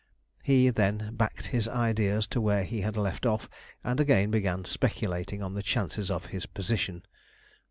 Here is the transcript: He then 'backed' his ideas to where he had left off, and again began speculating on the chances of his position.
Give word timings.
He 0.41 0.71
then 0.71 1.11
'backed' 1.13 1.45
his 1.53 1.67
ideas 1.67 2.25
to 2.33 2.41
where 2.41 2.63
he 2.63 2.81
had 2.81 2.97
left 2.97 3.23
off, 3.23 3.47
and 3.83 3.99
again 3.99 4.31
began 4.31 4.65
speculating 4.65 5.43
on 5.43 5.53
the 5.53 5.61
chances 5.61 6.09
of 6.09 6.25
his 6.33 6.47
position. 6.47 7.03